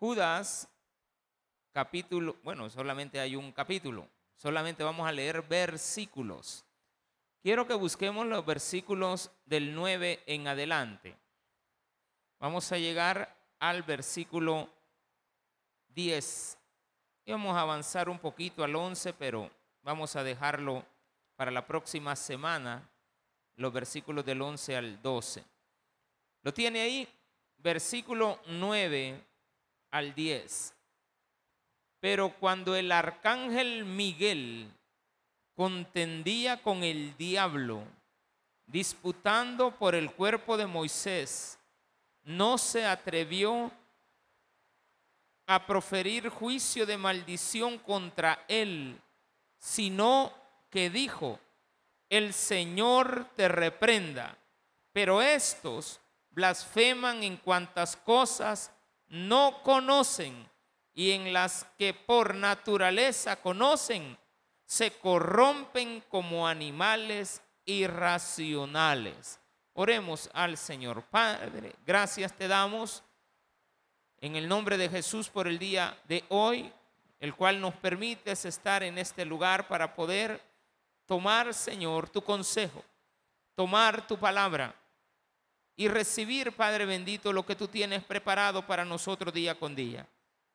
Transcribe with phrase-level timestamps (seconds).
[0.00, 0.66] Judas,
[1.72, 6.64] capítulo, bueno, solamente hay un capítulo, solamente vamos a leer versículos.
[7.42, 11.14] Quiero que busquemos los versículos del 9 en adelante.
[12.38, 14.70] Vamos a llegar al versículo
[15.88, 16.56] 10.
[17.26, 19.50] Y vamos a avanzar un poquito al 11, pero
[19.82, 20.82] vamos a dejarlo
[21.36, 22.88] para la próxima semana,
[23.56, 25.44] los versículos del 11 al 12.
[26.40, 27.06] ¿Lo tiene ahí?
[27.58, 29.26] Versículo 9
[29.90, 30.74] al 10.
[32.00, 34.72] Pero cuando el arcángel Miguel
[35.54, 37.84] contendía con el diablo,
[38.66, 41.58] disputando por el cuerpo de Moisés,
[42.22, 43.70] no se atrevió
[45.46, 48.98] a proferir juicio de maldición contra él,
[49.58, 50.32] sino
[50.70, 51.40] que dijo,
[52.08, 54.36] el Señor te reprenda.
[54.92, 58.72] Pero estos blasfeman en cuantas cosas
[59.10, 60.48] no conocen
[60.94, 64.16] y en las que por naturaleza conocen,
[64.64, 69.38] se corrompen como animales irracionales.
[69.74, 71.02] Oremos al Señor.
[71.04, 73.02] Padre, gracias te damos
[74.18, 76.72] en el nombre de Jesús por el día de hoy,
[77.18, 80.40] el cual nos permites estar en este lugar para poder
[81.06, 82.84] tomar, Señor, tu consejo,
[83.54, 84.74] tomar tu palabra
[85.80, 90.06] y recibir, Padre bendito, lo que tú tienes preparado para nosotros día con día.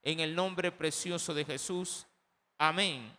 [0.04, 2.06] En el nombre precioso de Jesús.
[2.59, 3.12] Amén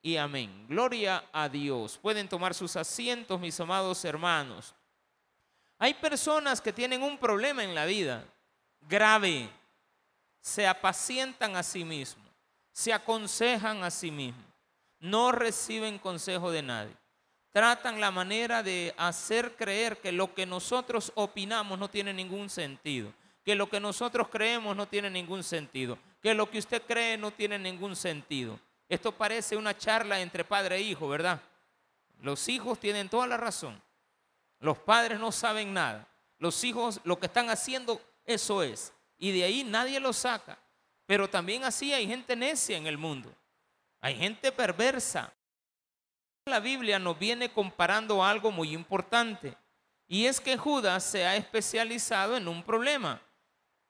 [0.00, 0.64] y amén.
[0.70, 1.98] Gloria a Dios.
[1.98, 4.74] Pueden tomar sus asientos, mis amados hermanos.
[5.78, 8.24] Hay personas que tienen un problema en la vida
[8.88, 9.50] grave.
[10.40, 12.26] Se apacientan a sí mismos,
[12.72, 14.46] se aconsejan a sí mismos,
[14.98, 16.99] no reciben consejo de nadie
[17.52, 23.12] tratan la manera de hacer creer que lo que nosotros opinamos no tiene ningún sentido,
[23.44, 27.30] que lo que nosotros creemos no tiene ningún sentido, que lo que usted cree no
[27.30, 28.58] tiene ningún sentido.
[28.88, 31.40] Esto parece una charla entre padre e hijo, ¿verdad?
[32.22, 33.80] Los hijos tienen toda la razón.
[34.58, 36.06] Los padres no saben nada.
[36.38, 38.92] Los hijos lo que están haciendo, eso es.
[39.18, 40.58] Y de ahí nadie lo saca.
[41.06, 43.32] Pero también así hay gente necia en el mundo.
[44.00, 45.32] Hay gente perversa
[46.46, 49.56] la Biblia nos viene comparando algo muy importante.
[50.08, 53.20] Y es que Judas se ha especializado en un problema.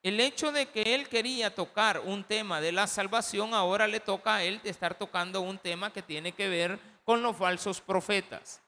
[0.02, 4.36] El hecho de que él quería tocar un tema de la salvación, ahora le toca
[4.36, 8.62] a él estar tocando un tema que tiene que ver con los falsos profetas.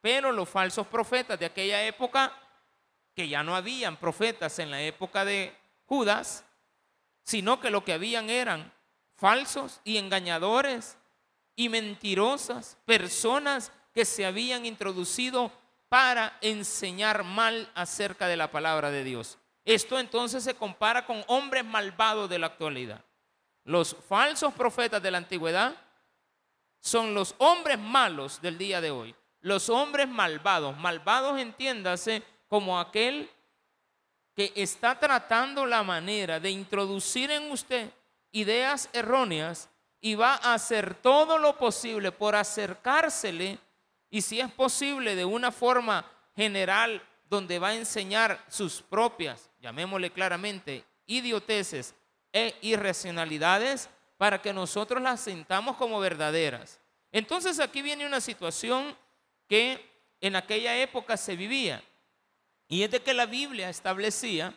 [0.00, 2.32] Pero los falsos profetas de aquella época,
[3.14, 5.54] que ya no habían profetas en la época de
[5.86, 6.44] Judas,
[7.22, 8.72] sino que lo que habían eran
[9.16, 10.96] falsos y engañadores
[11.58, 15.50] y mentirosas, personas que se habían introducido
[15.88, 19.38] para enseñar mal acerca de la palabra de Dios.
[19.64, 23.04] Esto entonces se compara con hombres malvados de la actualidad.
[23.64, 25.74] Los falsos profetas de la antigüedad
[26.78, 29.12] son los hombres malos del día de hoy.
[29.40, 33.28] Los hombres malvados, malvados entiéndase como aquel
[34.36, 37.90] que está tratando la manera de introducir en usted
[38.30, 39.68] ideas erróneas
[40.00, 43.58] y va a hacer todo lo posible por acercársele
[44.10, 46.04] y si es posible de una forma
[46.34, 51.94] general donde va a enseñar sus propias, llamémosle claramente, idioteces
[52.32, 56.80] e irracionalidades para que nosotros las sintamos como verdaderas.
[57.12, 58.96] Entonces aquí viene una situación
[59.46, 59.84] que
[60.20, 61.82] en aquella época se vivía
[62.68, 64.54] y es de que la Biblia establecía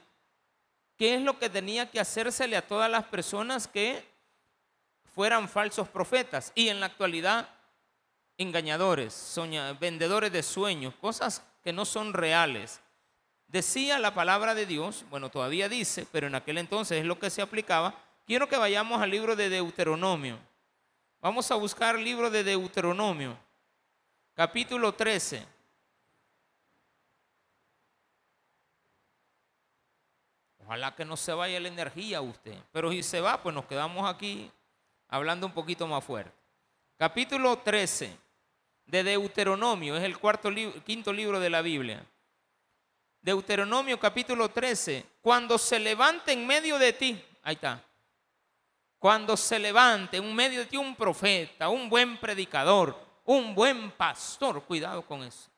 [0.97, 4.03] qué es lo que tenía que hacérsele a todas las personas que
[5.13, 7.49] fueran falsos profetas y en la actualidad
[8.38, 9.35] engañadores,
[9.79, 12.81] vendedores de sueños, cosas que no son reales.
[13.47, 17.29] Decía la palabra de Dios, bueno, todavía dice, pero en aquel entonces es lo que
[17.29, 17.94] se aplicaba.
[18.25, 20.39] Quiero que vayamos al libro de Deuteronomio.
[21.19, 23.38] Vamos a buscar el libro de Deuteronomio,
[24.33, 25.45] capítulo 13.
[30.59, 34.09] Ojalá que no se vaya la energía usted, pero si se va, pues nos quedamos
[34.09, 34.49] aquí
[35.11, 36.31] hablando un poquito más fuerte.
[36.97, 38.17] Capítulo 13
[38.85, 40.49] de Deuteronomio, es el cuarto
[40.85, 42.03] quinto libro de la Biblia.
[43.22, 47.84] Deuteronomio capítulo 13, cuando se levante en medio de ti, ahí está,
[48.97, 54.64] cuando se levante en medio de ti un profeta, un buen predicador, un buen pastor,
[54.64, 55.52] cuidado con eso,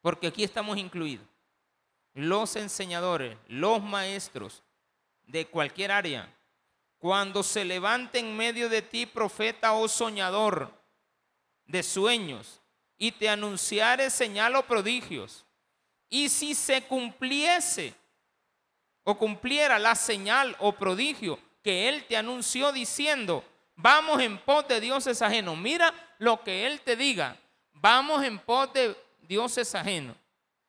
[0.00, 1.26] porque aquí estamos incluidos,
[2.12, 4.62] los enseñadores, los maestros
[5.26, 6.32] de cualquier área,
[6.98, 10.72] cuando se levante en medio de ti profeta o soñador
[11.66, 12.60] de sueños
[12.96, 15.44] y te anunciare señal o prodigios,
[16.08, 17.94] y si se cumpliese,
[19.04, 23.42] o cumpliera la señal o prodigio que él te anunció diciendo,
[23.74, 25.56] vamos en pos de dioses ajenos.
[25.56, 27.34] Mira lo que él te diga,
[27.72, 30.14] vamos en pos de dioses ajenos.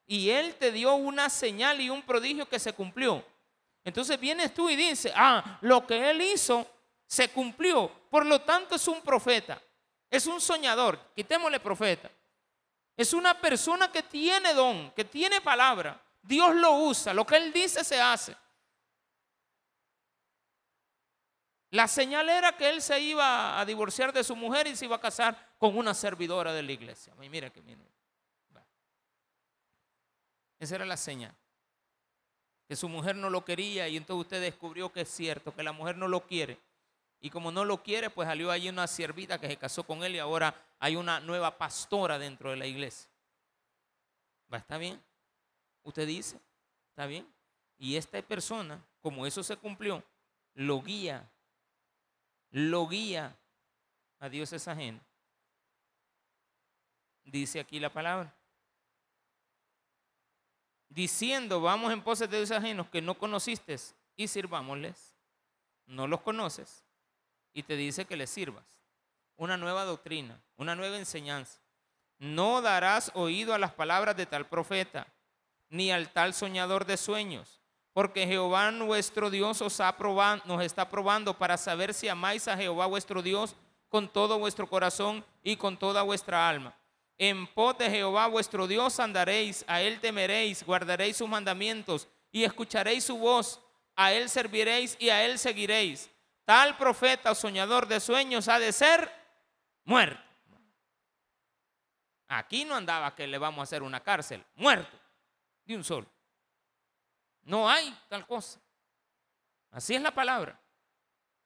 [0.06, 3.26] Y él te dio una señal y un prodigio que se cumplió.
[3.84, 6.66] Entonces vienes tú y dices, ah, lo que él hizo
[7.06, 7.90] se cumplió.
[8.10, 9.62] Por lo tanto es un profeta,
[10.10, 12.10] es un soñador, quitémosle profeta.
[12.96, 16.02] Es una persona que tiene don, que tiene palabra.
[16.22, 18.36] Dios lo usa, lo que él dice se hace.
[21.72, 24.98] La señal era que él se iba a divorciar de su mujer y se iba
[24.98, 27.14] a casar con una servidora de la iglesia.
[27.16, 27.80] Mira que mira.
[30.60, 31.34] Esa era la señal.
[32.70, 35.74] Que su mujer no lo quería y entonces usted descubrió que es cierto, que la
[35.74, 36.58] mujer no lo quiere.
[37.20, 40.16] Y como no lo quiere, pues salió allí una siervita que se casó con él
[40.16, 43.10] y ahora hay una nueva pastora dentro de la iglesia.
[44.54, 44.60] ¿Va?
[44.60, 45.04] ¿Está bien?
[45.84, 46.40] Usted dice,
[46.92, 47.28] ¿está bien?
[47.78, 50.02] Y esta persona, como eso se cumplió,
[50.54, 51.30] lo guía
[52.52, 53.38] lo guía
[54.20, 55.00] a Dios es ajeno.
[57.24, 58.34] Dice aquí la palabra.
[60.90, 63.76] Diciendo, vamos en poses de dioses ajenos que no conociste
[64.16, 65.16] y sirvámosles.
[65.86, 66.84] No los conoces
[67.54, 68.66] y te dice que les sirvas.
[69.38, 71.60] Una nueva doctrina, una nueva enseñanza.
[72.18, 75.08] No darás oído a las palabras de tal profeta,
[75.70, 77.60] ni al tal soñador de sueños
[78.00, 79.94] porque Jehová nuestro Dios os ha
[80.46, 83.58] nos está probando para saber si amáis a Jehová vuestro Dios
[83.90, 86.74] con todo vuestro corazón y con toda vuestra alma.
[87.22, 93.04] En pos de Jehová vuestro Dios andaréis, a él temeréis, guardaréis sus mandamientos y escucharéis
[93.04, 93.60] su voz,
[93.98, 96.10] a él serviréis y a él seguiréis.
[96.46, 99.12] Tal profeta o soñador de sueños ha de ser
[99.84, 100.24] muerto.
[102.30, 104.98] Aquí no andaba que le vamos a hacer una cárcel, muerto,
[105.66, 106.08] de un solo.
[107.42, 108.62] No hay tal cosa.
[109.72, 110.58] Así es la palabra.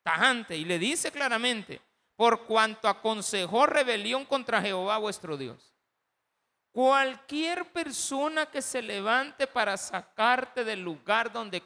[0.03, 0.55] Tajante.
[0.55, 1.81] Y le dice claramente,
[2.23, 5.75] por cuanto aconsejó rebelión contra Jehová vuestro Dios.
[6.71, 11.61] Cualquier persona que se levante para sacarte del lugar donde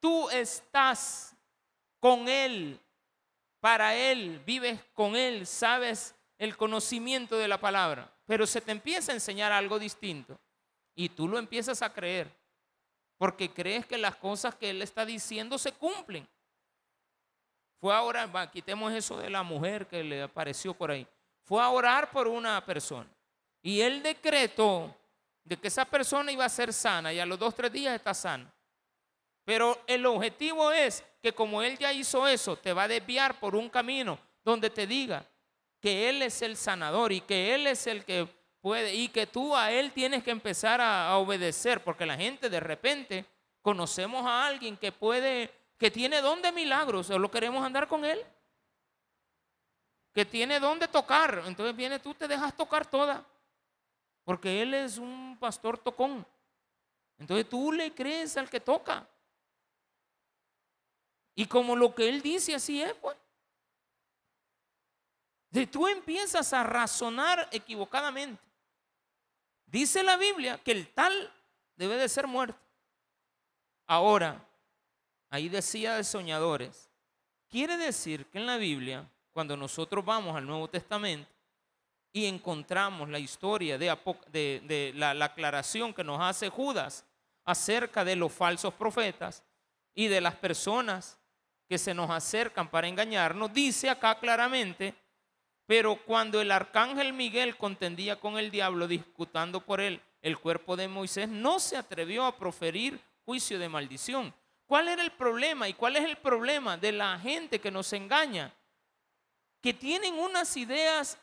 [0.00, 1.36] tú estás
[2.00, 2.80] con Él,
[3.60, 9.12] para Él, vives con Él, sabes el conocimiento de la palabra, pero se te empieza
[9.12, 10.40] a enseñar algo distinto
[10.96, 12.28] y tú lo empiezas a creer
[13.16, 16.26] porque crees que las cosas que él está diciendo se cumplen.
[17.84, 21.06] Fue a orar, quitemos eso de la mujer que le apareció por ahí.
[21.42, 23.06] Fue a orar por una persona.
[23.60, 24.96] Y él decretó
[25.44, 28.14] de que esa persona iba a ser sana y a los dos, tres días está
[28.14, 28.50] sana.
[29.44, 33.54] Pero el objetivo es que como él ya hizo eso, te va a desviar por
[33.54, 35.22] un camino donde te diga
[35.78, 38.26] que él es el sanador y que él es el que
[38.94, 43.26] y que tú a él tienes que empezar a, obedecer, porque la gente de repente
[43.60, 48.24] conocemos a alguien que puede, que tiene don de milagros, solo queremos andar con él,
[50.12, 53.26] que tiene don de tocar, entonces viene tú, te dejas tocar toda,
[54.24, 56.26] porque él es un pastor tocón.
[57.18, 59.06] Entonces tú le crees al que toca.
[61.34, 63.16] Y como lo que él dice así es, pues.
[65.50, 68.42] De tú empiezas a razonar equivocadamente.
[69.66, 71.32] Dice la Biblia que el tal
[71.76, 72.58] debe de ser muerto.
[73.86, 74.44] Ahora,
[75.34, 76.88] ahí decía de soñadores.
[77.48, 81.30] Quiere decir que en la Biblia, cuando nosotros vamos al Nuevo Testamento
[82.12, 87.04] y encontramos la historia de, la, la aclaración que nos hace Judas
[87.44, 89.42] acerca de los falsos profetas
[89.94, 91.18] y de las personas
[91.68, 94.94] que se nos acercan para engañarnos, dice acá claramente
[95.66, 100.88] pero cuando el arcángel Miguel contendía con el diablo, disputando por él el cuerpo de
[100.88, 104.34] Moisés, no se atrevió a proferir juicio de maldición.
[104.66, 105.68] ¿Cuál era el problema?
[105.68, 108.52] ¿Y cuál es el problema de la gente que nos engaña?
[109.60, 111.18] Que tienen unas ideas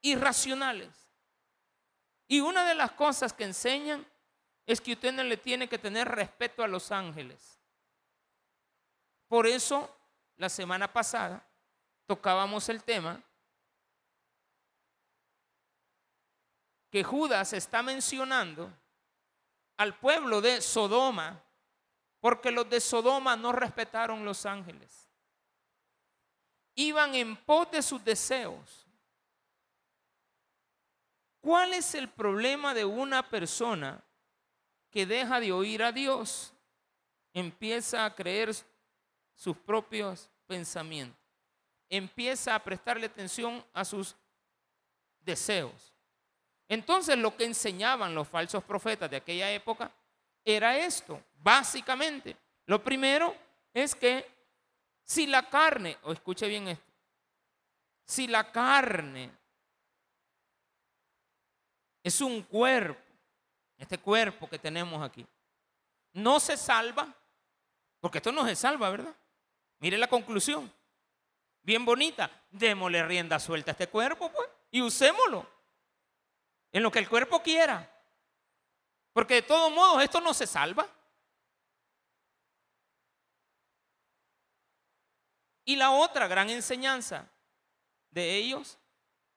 [0.00, 1.08] irracionales.
[2.26, 4.06] Y una de las cosas que enseñan
[4.66, 7.58] es que usted no le tiene que tener respeto a los ángeles.
[9.26, 9.94] Por eso,
[10.36, 11.46] la semana pasada,
[12.06, 13.22] tocábamos el tema
[16.90, 18.72] que Judas está mencionando
[19.76, 21.42] al pueblo de Sodoma,
[22.28, 25.08] porque los de Sodoma no respetaron los ángeles.
[26.74, 28.86] Iban en pos de sus deseos.
[31.40, 34.04] ¿Cuál es el problema de una persona
[34.90, 36.52] que deja de oír a Dios?
[37.32, 38.54] Empieza a creer
[39.34, 41.18] sus propios pensamientos
[41.88, 44.14] empieza a prestarle atención a sus
[45.20, 45.94] deseos.
[46.68, 49.90] Entonces lo que enseñaban los falsos profetas de aquella época
[50.44, 51.22] era esto.
[51.40, 52.36] básicamente.
[52.66, 53.34] Lo primero
[53.72, 54.26] es que
[55.04, 56.84] si la carne, o escuche bien esto,
[58.04, 59.30] si la carne
[62.02, 63.00] es un cuerpo,
[63.76, 65.26] este cuerpo que tenemos aquí,
[66.12, 67.14] no se salva,
[68.00, 69.14] porque esto no se salva, ¿verdad?
[69.78, 70.70] Mire la conclusión,
[71.62, 75.46] bien bonita, démosle rienda suelta a este cuerpo, pues, y usémoslo
[76.72, 77.97] en lo que el cuerpo quiera.
[79.18, 80.86] Porque de todos modos esto no se salva.
[85.64, 87.28] Y la otra gran enseñanza
[88.10, 88.78] de ellos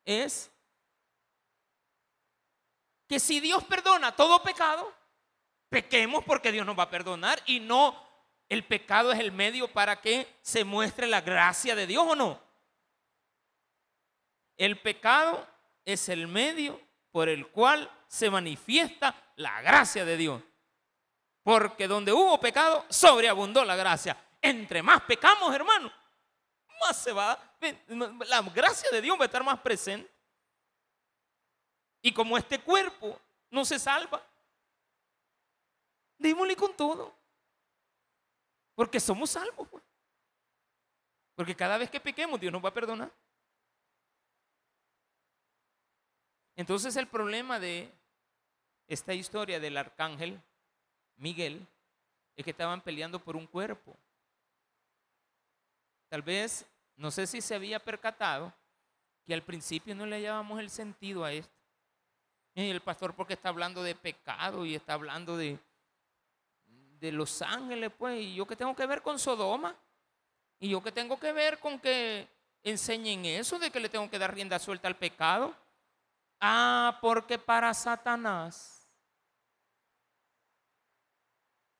[0.05, 0.51] es
[3.07, 4.93] que si Dios perdona todo pecado,
[5.67, 8.07] pequemos porque Dios nos va a perdonar y no
[8.49, 12.39] el pecado es el medio para que se muestre la gracia de Dios o no.
[14.57, 15.43] El pecado
[15.85, 16.79] es el medio
[17.11, 20.41] por el cual se manifiesta la gracia de Dios.
[21.43, 24.17] Porque donde hubo pecado, sobreabundó la gracia.
[24.41, 25.91] Entre más pecamos, hermano,
[26.79, 27.37] más se va,
[28.27, 30.11] la gracia de Dios va a estar más presente.
[32.01, 34.21] Y como este cuerpo no se salva,
[36.17, 37.13] démosle con todo.
[38.75, 39.67] Porque somos salvos.
[39.67, 39.83] Pues.
[41.35, 43.11] Porque cada vez que pequemos, Dios nos va a perdonar.
[46.55, 47.91] Entonces el problema de
[48.87, 50.41] esta historia del arcángel
[51.17, 51.65] Miguel
[52.35, 53.95] es que estaban peleando por un cuerpo.
[56.09, 56.65] Tal vez,
[56.97, 58.53] no sé si se había percatado
[59.25, 61.53] que al principio no le hallábamos el sentido a esto.
[62.53, 65.57] Y el pastor porque está hablando de pecado y está hablando de,
[66.99, 69.75] de los ángeles, pues, y yo que tengo que ver con Sodoma,
[70.59, 72.27] y yo que tengo que ver con que
[72.63, 75.55] enseñen eso, de que le tengo que dar rienda suelta al pecado.
[76.41, 78.87] Ah, porque para Satanás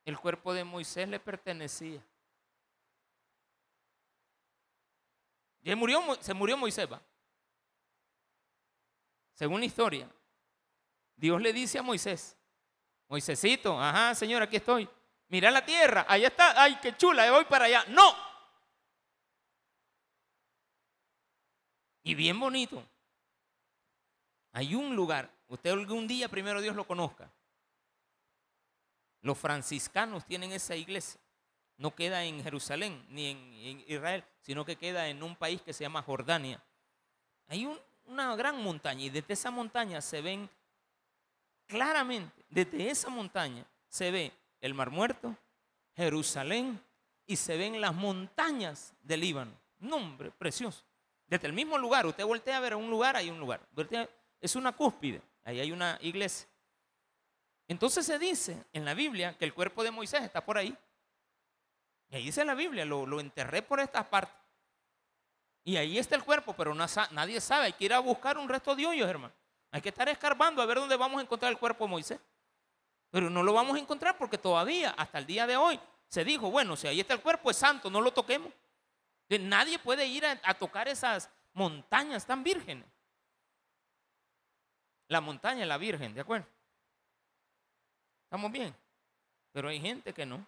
[0.05, 1.99] el cuerpo de Moisés le pertenecía.
[5.63, 7.01] Se murió Moisés, ¿va?
[9.33, 10.07] Según la historia,
[11.15, 12.37] Dios le dice a Moisés,
[13.07, 14.87] Moisésito, ajá, Señor, aquí estoy.
[15.27, 17.83] Mira la tierra, allá está, ay, qué chula, voy para allá.
[17.87, 18.15] No.
[22.03, 22.83] Y bien bonito.
[24.51, 27.29] Hay un lugar, usted algún día primero Dios lo conozca.
[29.21, 31.19] Los franciscanos tienen esa iglesia
[31.81, 35.83] no queda en Jerusalén ni en, Israel, sino que queda en un país que se
[35.83, 36.63] llama Jordania.
[37.47, 37.67] Hay
[38.05, 40.47] una gran montaña y desde esa montaña se ven
[41.65, 44.31] claramente, desde esa montaña se ve
[44.61, 45.35] el Mar Muerto,
[45.95, 46.79] Jerusalén
[47.25, 49.51] y se ven las montañas del Líbano.
[49.79, 50.83] Nombre precioso.
[51.25, 53.59] Desde el mismo lugar, usted voltea a ver un lugar, hay un lugar.
[54.41, 56.47] Es una cúspide, ahí hay una iglesia.
[57.67, 60.75] Entonces se dice en la Biblia que el cuerpo de Moisés está por ahí.
[62.09, 64.35] Y ahí dice la Biblia, lo, enterré por estas partes.
[65.63, 67.67] Y ahí está el cuerpo, pero nadie sabe.
[67.67, 69.33] Hay que ir a buscar un resto de hoyos, hermano.
[69.71, 72.19] Hay que estar escarbando a ver dónde vamos a encontrar el cuerpo de Moisés.
[73.09, 75.79] Pero no lo vamos a encontrar porque todavía, hasta el día de hoy,
[76.09, 78.51] se dijo, bueno, si ahí está el cuerpo, es santo, no lo toquemos.
[79.29, 82.85] Nadie puede ir a tocar esas montañas tan vírgenes.
[85.11, 86.47] La montaña es la virgen, ¿de acuerdo?
[88.23, 88.73] ¿Estamos bien?
[89.51, 90.47] Pero hay gente que no.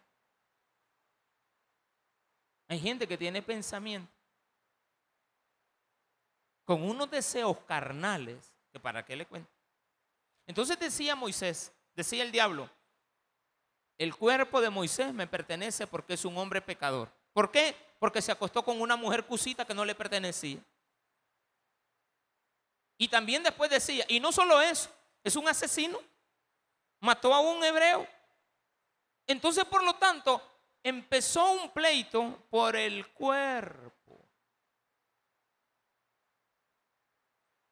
[2.69, 4.09] Hay gente que tiene pensamiento
[6.63, 9.51] con unos deseos carnales que para qué le cuento.
[10.47, 12.69] Entonces decía Moisés, decía el diablo,
[13.97, 17.11] el cuerpo de Moisés me pertenece porque es un hombre pecador.
[17.33, 17.75] ¿Por qué?
[17.99, 20.63] Porque se acostó con una mujer cusita que no le pertenecía.
[23.03, 24.89] Y también después decía, y no solo eso,
[25.25, 25.99] es un asesino,
[27.01, 28.07] mató a un hebreo.
[29.27, 30.41] Entonces, por lo tanto,
[30.81, 34.17] empezó un pleito por el cuerpo.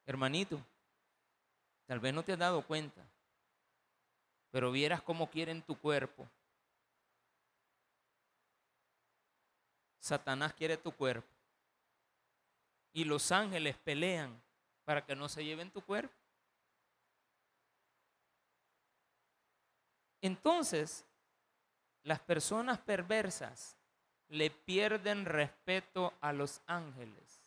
[0.04, 0.62] Hermanito,
[1.86, 3.02] tal vez no te has dado cuenta,
[4.50, 6.28] pero vieras cómo quieren tu cuerpo.
[9.98, 11.26] Satanás quiere tu cuerpo.
[12.92, 14.38] Y los ángeles pelean
[14.92, 16.14] para que no se lleven tu cuerpo.
[20.20, 21.06] Entonces,
[22.02, 23.74] las personas perversas
[24.28, 27.40] le pierden respeto a los ángeles.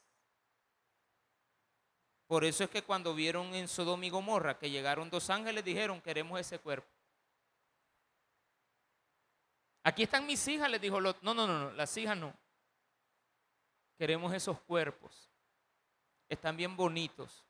[2.26, 6.02] Por eso es que cuando vieron en Sodoma y Gomorra que llegaron dos ángeles, dijeron,
[6.02, 6.90] queremos ese cuerpo.
[9.84, 11.22] Aquí están mis hijas, les dijo Lot.
[11.22, 12.34] No, no, no, no, las hijas no.
[14.00, 15.35] Queremos esos cuerpos.
[16.36, 17.44] Están bien bonitos.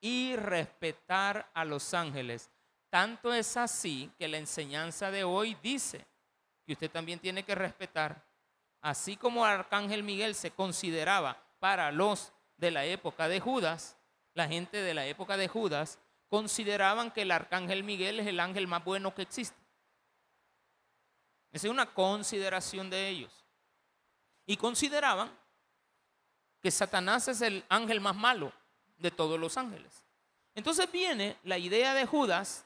[0.00, 2.50] Y respetar a los ángeles
[2.90, 6.06] Tanto es así que la enseñanza de hoy dice
[6.64, 8.24] que usted también tiene que respetar,
[8.80, 13.96] así como Arcángel Miguel se consideraba para los de la época de Judas,
[14.34, 18.66] la gente de la época de Judas consideraban que el Arcángel Miguel es el ángel
[18.66, 19.58] más bueno que existe.
[21.52, 23.44] Esa es una consideración de ellos.
[24.46, 25.30] Y consideraban
[26.60, 28.52] que Satanás es el ángel más malo
[28.98, 30.04] de todos los ángeles.
[30.54, 32.64] Entonces viene la idea de Judas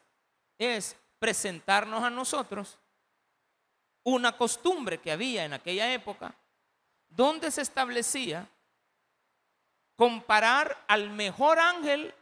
[0.59, 2.79] es presentarnos a nosotros
[4.05, 6.35] una costumbre que había en aquella época
[7.09, 8.49] donde se establecía
[9.97, 12.15] comparar al mejor ángel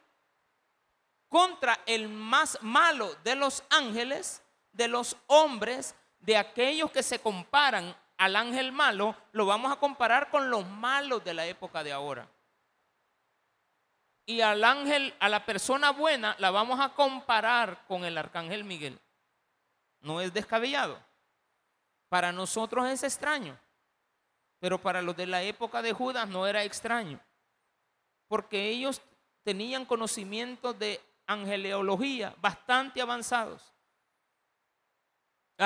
[1.29, 7.97] contra el más malo de los ángeles, de los hombres, de aquellos que se comparan
[8.21, 12.29] al ángel malo, lo vamos a comparar con los malos de la época de ahora.
[14.27, 19.01] Y al ángel, a la persona buena, la vamos a comparar con el arcángel Miguel.
[20.01, 21.03] No es descabellado.
[22.11, 23.59] Para nosotros es extraño,
[24.59, 27.19] pero para los de la época de Judas no era extraño,
[28.29, 29.01] porque ellos
[29.45, 33.73] tenían conocimientos de angeleología bastante avanzados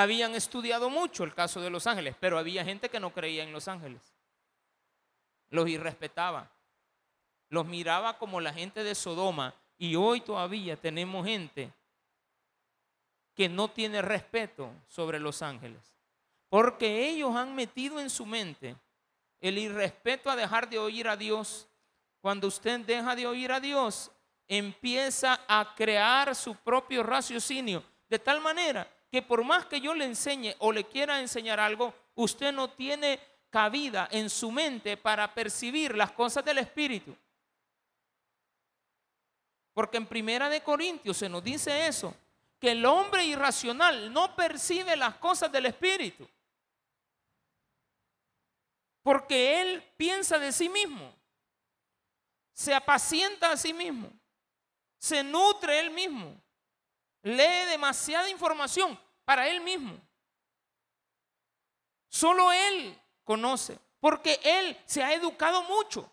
[0.01, 3.53] habían estudiado mucho el caso de los ángeles, pero había gente que no creía en
[3.53, 4.13] los ángeles.
[5.49, 6.51] Los irrespetaba.
[7.49, 9.53] Los miraba como la gente de Sodoma.
[9.77, 11.71] Y hoy todavía tenemos gente
[13.33, 15.93] que no tiene respeto sobre los ángeles.
[16.49, 18.75] Porque ellos han metido en su mente
[19.39, 21.67] el irrespeto a dejar de oír a Dios.
[22.19, 24.11] Cuando usted deja de oír a Dios,
[24.47, 27.81] empieza a crear su propio raciocinio.
[28.09, 31.93] De tal manera que por más que yo le enseñe o le quiera enseñar algo,
[32.15, 33.17] usted no tiene
[33.49, 37.15] cabida en su mente para percibir las cosas del Espíritu.
[39.73, 42.13] Porque en Primera de Corintios se nos dice eso,
[42.59, 46.27] que el hombre irracional no percibe las cosas del Espíritu.
[49.01, 51.15] Porque él piensa de sí mismo,
[52.51, 54.11] se apacienta a sí mismo,
[54.97, 56.35] se nutre él mismo,
[57.21, 59.99] lee demasiada información para él mismo.
[62.07, 66.09] Solo él conoce, porque él se ha educado mucho,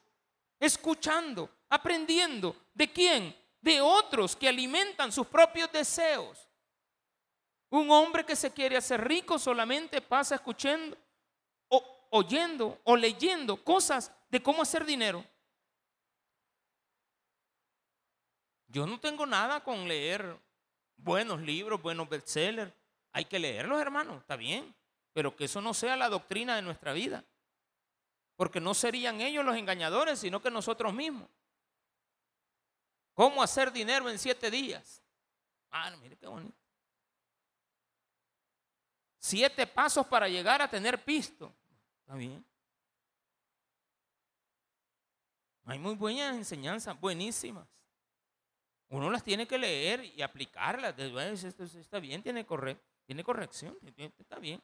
[0.58, 2.56] escuchando, aprendiendo.
[2.74, 3.36] ¿De quién?
[3.60, 6.48] De otros que alimentan sus propios deseos.
[7.70, 10.96] Un hombre que se quiere hacer rico solamente pasa escuchando,
[11.68, 15.24] o, oyendo o leyendo cosas de cómo hacer dinero.
[18.66, 20.38] Yo no tengo nada con leer
[20.96, 22.72] buenos libros, buenos bestsellers.
[23.12, 24.74] Hay que leerlos, hermanos, está bien,
[25.12, 27.24] pero que eso no sea la doctrina de nuestra vida.
[28.36, 31.28] Porque no serían ellos los engañadores, sino que nosotros mismos.
[33.14, 35.02] ¿Cómo hacer dinero en siete días?
[35.70, 36.56] Ah, mire qué bonito.
[39.18, 41.54] Siete pasos para llegar a tener pisto.
[42.00, 42.44] Está bien.
[45.64, 47.68] Hay muy buenas enseñanzas, buenísimas.
[48.88, 50.98] Uno las tiene que leer y aplicarlas.
[50.98, 52.91] Está bien, tiene correcto.
[53.06, 53.76] Tiene corrección,
[54.18, 54.62] está bien.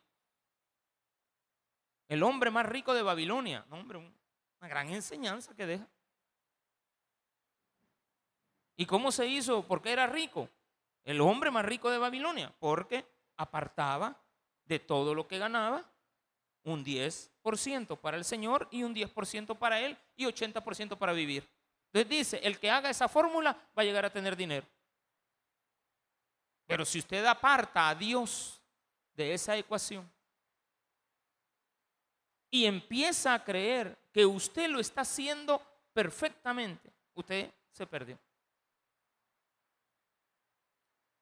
[2.09, 5.89] El hombre más rico de Babilonia, hombre, una gran enseñanza que deja.
[8.77, 9.63] ¿Y cómo se hizo?
[9.67, 10.49] ¿Por qué era rico?
[11.05, 13.05] El hombre más rico de Babilonia, porque
[13.37, 14.17] apartaba
[14.65, 15.85] de todo lo que ganaba
[16.65, 21.49] un 10% para el Señor y un 10% para él y 80% para vivir.
[21.87, 24.67] Entonces dice, el que haga esa fórmula va a llegar a tener dinero.
[26.69, 28.61] Pero si usted aparta a Dios
[29.15, 30.09] de esa ecuación
[32.51, 35.63] y empieza a creer que usted lo está haciendo
[35.95, 38.19] perfectamente, usted se perdió.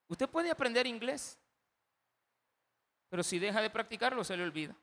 [0.08, 1.38] Usted puede aprender inglés,
[3.08, 4.74] pero si deja de practicarlo se le olvida.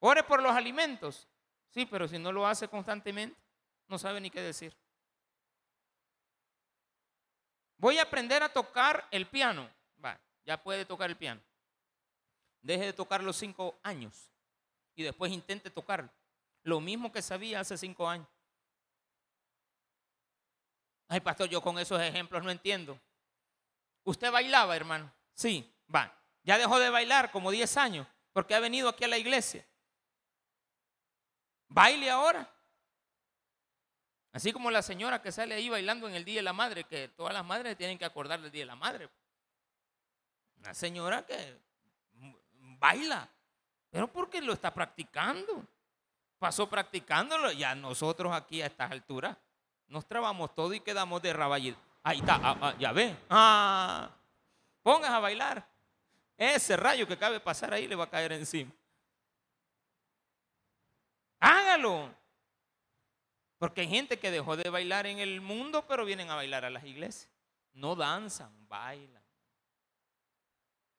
[0.00, 1.26] Ore por los alimentos,
[1.70, 3.40] sí, pero si no lo hace constantemente,
[3.88, 4.76] no sabe ni qué decir.
[7.78, 9.68] Voy a aprender a tocar el piano.
[10.02, 11.40] Va, ya puede tocar el piano.
[12.62, 14.30] Deje de tocar los cinco años
[14.94, 16.10] y después intente tocarlo.
[16.62, 18.26] Lo mismo que sabía hace cinco años.
[21.08, 22.98] Ay, pastor, yo con esos ejemplos no entiendo.
[24.04, 25.12] ¿Usted bailaba, hermano?
[25.34, 26.12] Sí, va.
[26.42, 29.66] Ya dejó de bailar como 10 años porque ha venido aquí a la iglesia.
[31.68, 32.53] Baile ahora.
[34.34, 37.06] Así como la señora que sale ahí bailando en el Día de la Madre, que
[37.06, 39.08] todas las madres tienen que acordar del Día de la Madre.
[40.58, 41.56] Una señora que
[42.80, 43.28] baila,
[43.90, 45.64] pero porque lo está practicando.
[46.40, 49.36] Pasó practicándolo, ya nosotros aquí a estas alturas
[49.86, 51.32] nos trabamos todo y quedamos de
[52.02, 53.16] Ahí está, ah, ah, ya ve.
[53.30, 54.10] Ah,
[54.82, 55.64] pongas a bailar.
[56.36, 58.72] Ese rayo que cabe pasar ahí le va a caer encima.
[61.38, 62.23] Hágalo.
[63.64, 66.70] Porque hay gente que dejó de bailar en el mundo, pero vienen a bailar a
[66.70, 67.32] las iglesias.
[67.72, 69.24] No danzan, bailan.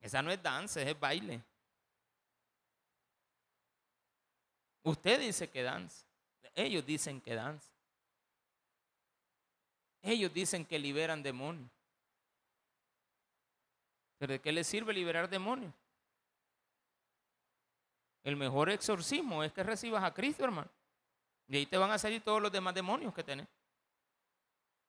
[0.00, 1.44] Esa no es danza, es baile.
[4.82, 6.04] Usted dice que danza.
[6.56, 7.70] Ellos dicen que danza.
[10.02, 11.70] Ellos dicen que liberan demonios.
[14.18, 15.72] ¿Pero de qué les sirve liberar demonios?
[18.24, 20.68] El mejor exorcismo es que recibas a Cristo, hermano.
[21.48, 23.46] Y ahí te van a salir todos los demás demonios que tenés.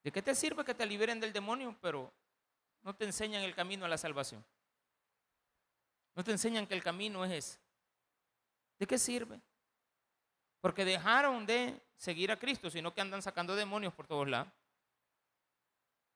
[0.04, 2.12] ¿De qué te sirve que te liberen del demonio, pero
[2.82, 4.44] no te enseñan el camino a la salvación?
[6.16, 7.60] No te enseñan que el camino es ese.
[8.80, 9.40] ¿De qué sirve?
[10.62, 14.52] Porque dejaron de seguir a Cristo, sino que andan sacando demonios por todos lados.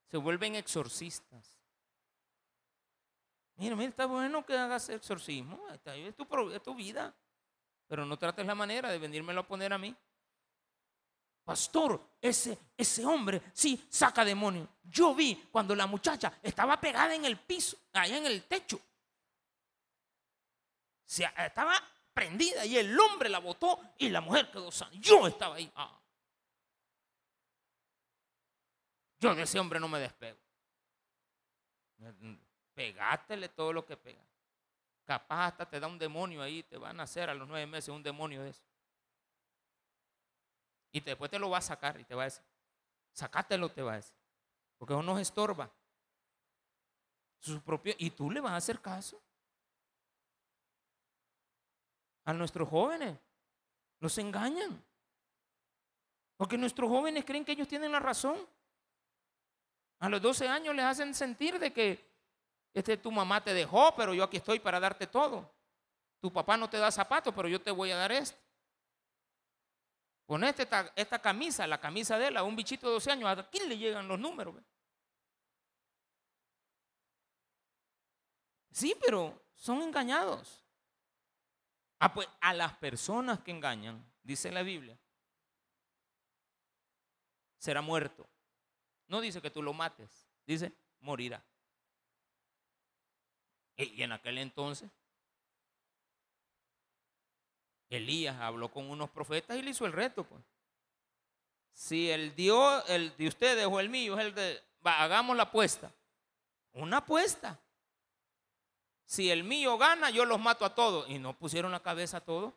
[0.07, 1.59] Se vuelven exorcistas.
[3.55, 5.61] Mira, mira, está bueno que hagas exorcismo.
[5.69, 7.13] Es tu, es tu vida.
[7.87, 9.95] Pero no trates la manera de venírmelo a poner a mí.
[11.51, 14.69] Pastor, ese, ese hombre sí saca demonios.
[14.83, 18.79] Yo vi cuando la muchacha estaba pegada en el piso, allá en el techo.
[21.03, 21.73] Se, estaba
[22.13, 24.93] prendida y el hombre la botó y la mujer quedó sana.
[24.93, 25.69] Yo estaba ahí.
[25.75, 25.99] Ah.
[29.19, 30.39] Yo de ese hombre no me despego.
[32.73, 34.23] Pegátele todo lo que pega.
[35.03, 37.89] Capaz hasta te da un demonio ahí, te van a hacer a los nueve meses
[37.89, 38.70] un demonio de eso.
[40.91, 42.43] Y después te lo va a sacar y te va a decir,
[43.13, 44.15] sacátelo, te va a decir.
[44.77, 45.71] Porque eso nos estorba.
[47.39, 49.21] Su propio, y tú le vas a hacer caso
[52.25, 53.17] a nuestros jóvenes.
[53.99, 54.83] Los engañan.
[56.35, 58.37] Porque nuestros jóvenes creen que ellos tienen la razón.
[59.99, 62.03] A los 12 años les hacen sentir de que
[62.73, 65.47] este, tu mamá te dejó, pero yo aquí estoy para darte todo.
[66.19, 68.40] Tu papá no te da zapatos, pero yo te voy a dar esto.
[70.31, 73.49] Ponete esta, esta camisa, la camisa de él, a un bichito de 12 años, ¿a
[73.49, 74.55] quién le llegan los números?
[78.71, 80.63] Sí, pero son engañados.
[81.99, 84.97] Ah, pues a las personas que engañan, dice la Biblia,
[87.57, 88.25] será muerto.
[89.07, 91.43] No dice que tú lo mates, dice morirá.
[93.75, 94.89] Y en aquel entonces,
[97.91, 100.23] Elías habló con unos profetas y le hizo el reto.
[100.23, 100.41] Pues.
[101.73, 105.91] Si el Dios, el de ustedes o el mío es el de, hagamos la apuesta.
[106.71, 107.59] Una apuesta.
[109.03, 111.09] Si el mío gana, yo los mato a todos.
[111.09, 112.53] Y no pusieron la cabeza a todos.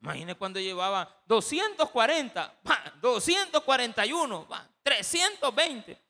[0.00, 2.60] Imagine cuando llevaba 240,
[3.00, 4.48] 241,
[4.82, 6.02] 320,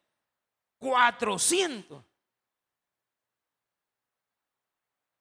[0.79, 2.05] 400.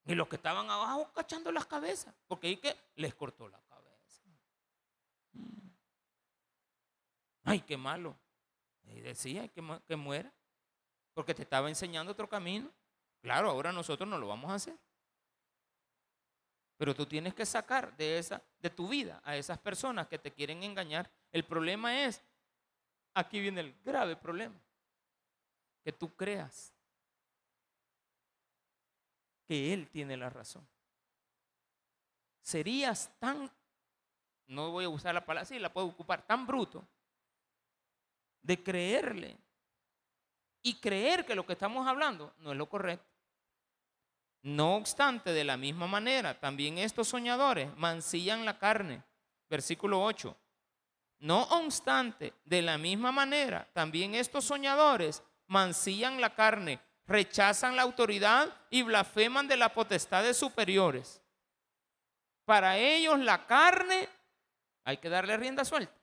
[0.06, 4.22] Y los que estaban abajo cachando las cabezas, porque ahí que les cortó la cabeza.
[5.34, 5.70] Mm.
[7.44, 8.15] Ay, qué malo.
[8.84, 10.32] Y decía que, que muera,
[11.13, 12.72] porque te estaba enseñando otro camino.
[13.22, 14.78] Claro, ahora nosotros no lo vamos a hacer.
[16.78, 20.32] Pero tú tienes que sacar de, esa, de tu vida a esas personas que te
[20.32, 21.10] quieren engañar.
[21.32, 22.22] El problema es,
[23.15, 24.60] aquí viene el grave problema,
[25.84, 26.75] que tú creas
[29.46, 30.68] que Él tiene la razón.
[32.42, 33.52] Serías tan,
[34.48, 36.88] no voy a usar la palabra, sí, la puedo ocupar, tan bruto
[38.42, 39.38] de creerle
[40.62, 43.16] y creer que lo que estamos hablando no es lo correcto.
[44.44, 49.04] No obstante, de la misma manera, también estos soñadores mancillan la carne.
[49.50, 50.38] Versículo 8.
[51.20, 58.54] No obstante, de la misma manera, también estos soñadores mancillan la carne, rechazan la autoridad
[58.70, 61.22] y blasfeman de las potestades superiores.
[62.46, 64.08] Para ellos la carne
[64.84, 65.94] hay que darle rienda suelta.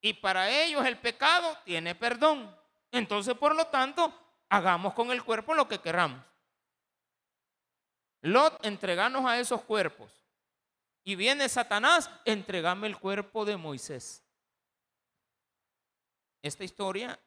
[0.00, 2.54] Y para ellos el pecado tiene perdón.
[2.90, 4.12] Entonces, por lo tanto,
[4.48, 6.22] hagamos con el cuerpo lo que queramos.
[8.22, 10.10] Lot, entreganos a esos cuerpos.
[11.04, 14.22] Y viene Satanás, entregame el cuerpo de Moisés.
[16.42, 17.18] Esta historia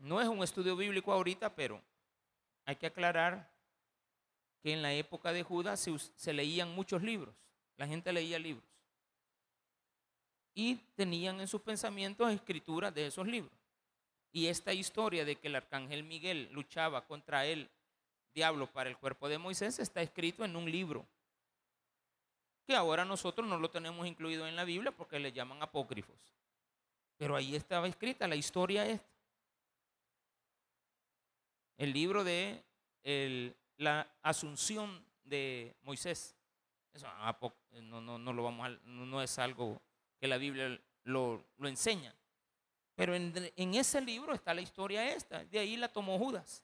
[0.00, 1.82] no es un estudio bíblico ahorita, pero
[2.64, 3.50] hay que aclarar
[4.62, 7.34] que en la época de Judas se, leían muchos libros.
[7.76, 8.64] La gente leía libros.
[10.54, 13.52] Y tenían en sus pensamientos escrituras de esos libros.
[14.32, 17.70] Y esta historia de que el arcángel Miguel luchaba contra él
[18.34, 21.04] diablo para el cuerpo de Moisés está escrito en un libro
[22.64, 26.16] que ahora nosotros no lo tenemos incluido en la Biblia porque le llaman apócrifos.
[27.16, 29.19] Pero ahí estaba escrita la historia esta.
[31.80, 32.62] El libro de
[33.78, 36.36] la asunción de Moisés.
[36.92, 37.06] Eso
[37.80, 39.80] no, no, lo vamos no es algo
[40.18, 42.14] que la Biblia lo, enseña.
[42.94, 45.42] Pero en, en, ese libro está la historia esta.
[45.46, 46.62] De ahí la tomó Judas.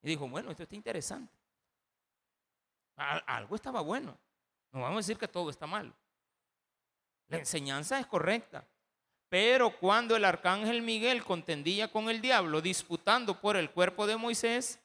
[0.00, 1.34] Y dijo, bueno, esto está interesante.
[2.96, 4.18] Algo estaba bueno.
[4.70, 5.94] No vamos a decir que todo está mal.
[7.28, 8.66] La enseñanza es correcta.
[9.32, 14.78] Pero cuando el arcángel Miguel contendía con el diablo disputando por el cuerpo de Moisés,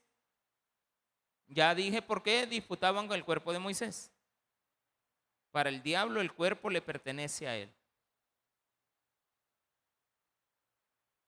[1.48, 4.10] ya dije por qué disputaban con el cuerpo de Moisés.
[5.52, 7.70] Para el diablo el cuerpo le pertenece a él.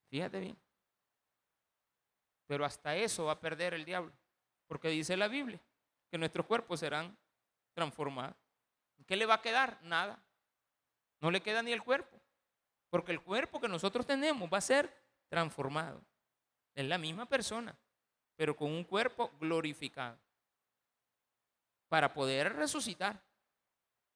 [0.10, 0.58] Fíjate bien.
[2.48, 4.14] Pero hasta eso va a perder el diablo.
[4.66, 5.60] Porque dice la Biblia
[6.10, 7.18] que nuestros cuerpos serán
[7.74, 8.38] transformados.
[9.06, 9.78] ¿Qué le va a quedar?
[9.82, 10.24] Nada.
[11.20, 12.19] No le queda ni el cuerpo.
[12.90, 14.92] Porque el cuerpo que nosotros tenemos va a ser
[15.30, 16.02] transformado.
[16.76, 17.78] Es la misma persona,
[18.36, 20.18] pero con un cuerpo glorificado.
[21.88, 23.22] Para poder resucitar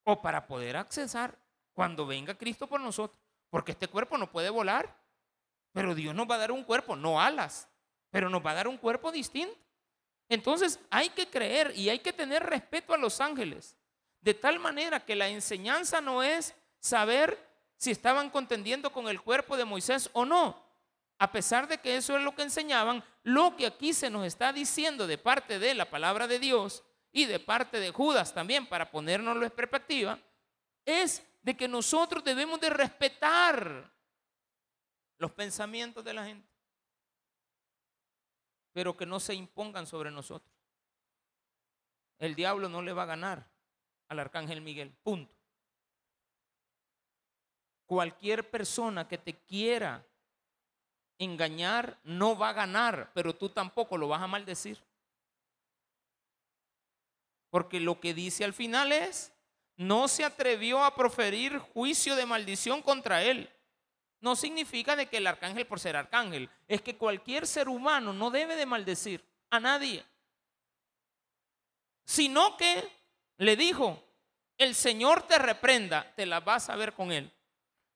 [0.04, 1.38] o para poder accesar
[1.74, 3.20] cuando venga Cristo por nosotros.
[3.50, 4.96] Porque este cuerpo no puede volar,
[5.72, 7.68] pero Dios nos va a dar un cuerpo, no alas,
[8.10, 9.58] pero nos va a dar un cuerpo distinto.
[10.30, 13.76] Entonces hay que creer y hay que tener respeto a los ángeles,
[14.22, 19.58] de tal manera que la enseñanza no es saber si estaban contendiendo con el cuerpo
[19.58, 20.64] de Moisés o no.
[21.20, 24.52] A pesar de que eso es lo que enseñaban, lo que aquí se nos está
[24.52, 28.90] diciendo de parte de la palabra de Dios y de parte de Judas también, para
[28.90, 30.20] ponernoslo en perspectiva,
[30.86, 33.92] es de que nosotros debemos de respetar
[35.18, 36.50] los pensamientos de la gente,
[38.74, 40.52] pero que no se impongan sobre nosotros.
[42.18, 43.50] El diablo no le va a ganar
[44.08, 45.34] al arcángel Miguel, punto.
[47.94, 50.04] Cualquier persona que te quiera
[51.20, 54.80] engañar no va a ganar, pero tú tampoco lo vas a maldecir.
[57.52, 59.32] Porque lo que dice al final es,
[59.78, 63.48] no se atrevió a proferir juicio de maldición contra él.
[64.22, 68.32] No significa de que el arcángel por ser arcángel, es que cualquier ser humano no
[68.32, 70.04] debe de maldecir a nadie.
[72.06, 72.90] Sino que
[73.38, 74.04] le dijo,
[74.58, 77.32] el Señor te reprenda, te la vas a ver con él.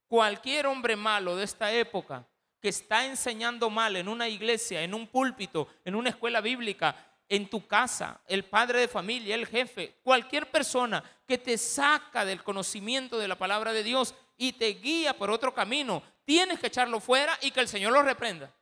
[0.08, 2.26] Cualquier hombre malo de esta época
[2.60, 6.96] que está enseñando mal en una iglesia, en un púlpito, en una escuela bíblica,
[7.30, 12.44] en tu casa, el padre de familia, el jefe, cualquier persona que te saca del
[12.44, 17.00] conocimiento de la palabra de Dios y te guía por otro camino, tienes que echarlo
[17.00, 18.54] fuera y que el Señor lo reprenda.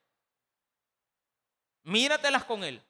[1.84, 2.81] Míratelas con Él.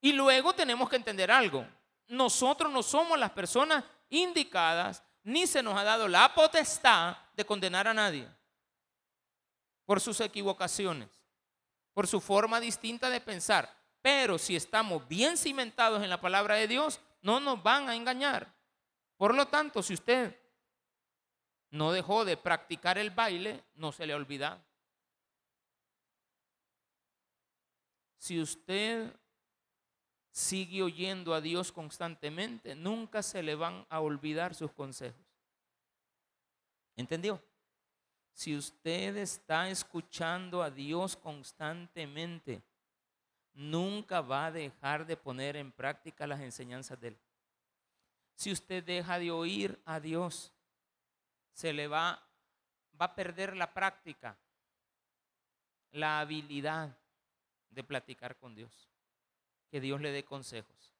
[0.00, 1.66] Y luego tenemos que entender algo.
[2.08, 7.86] Nosotros no somos las personas indicadas, ni se nos ha dado la potestad de condenar
[7.86, 8.28] a nadie
[9.86, 11.08] por sus equivocaciones,
[11.94, 13.72] por su forma distinta de pensar.
[14.02, 18.52] Pero si estamos bien cimentados en la palabra de Dios, no nos van a engañar.
[19.16, 20.36] Por lo tanto, si usted
[21.70, 24.60] no dejó de practicar el baile, no se le olvida.
[28.16, 29.14] Si usted
[30.32, 35.27] sigue oyendo a Dios constantemente, nunca se le van a olvidar sus consejos.
[36.98, 37.40] ¿Entendió?
[38.32, 42.60] Si usted está escuchando a Dios constantemente,
[43.54, 47.18] nunca va a dejar de poner en práctica las enseñanzas de Él.
[48.34, 50.52] Si usted deja de oír a Dios,
[51.52, 52.20] se le va,
[53.00, 54.36] va a perder la práctica,
[55.92, 56.98] la habilidad
[57.70, 58.90] de platicar con Dios.
[59.70, 60.96] Que Dios le dé consejos.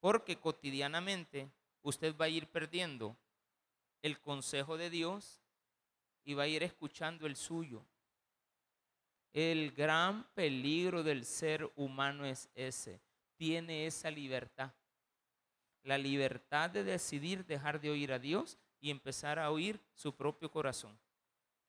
[0.00, 1.48] Porque cotidianamente
[1.82, 3.16] usted va a ir perdiendo
[4.02, 5.40] el consejo de Dios
[6.24, 7.84] y va a ir escuchando el suyo.
[9.32, 13.00] El gran peligro del ser humano es ese.
[13.36, 14.72] Tiene esa libertad.
[15.82, 20.50] La libertad de decidir dejar de oír a Dios y empezar a oír su propio
[20.50, 20.98] corazón,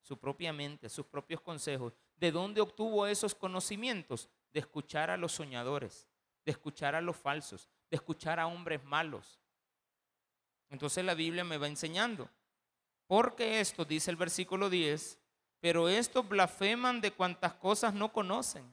[0.01, 1.93] su propia mente, sus propios consejos.
[2.15, 4.29] ¿De dónde obtuvo esos conocimientos?
[4.51, 6.07] De escuchar a los soñadores,
[6.45, 9.39] de escuchar a los falsos, de escuchar a hombres malos.
[10.69, 12.29] Entonces la Biblia me va enseñando.
[13.07, 15.19] Porque esto, dice el versículo 10,
[15.59, 18.63] pero estos blasfeman de cuantas cosas no conocen.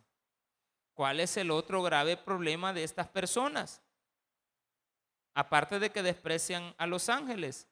[0.95, 3.83] ¿Cuál es el otro grave problema de estas personas?
[5.35, 7.69] Aparte de que desprecian a los ángeles,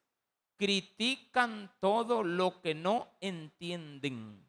[0.56, 4.44] critican todo lo que no entienden.